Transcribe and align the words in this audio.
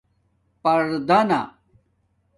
پردانہ 0.63 1.41